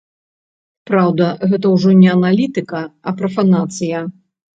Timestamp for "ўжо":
1.73-1.93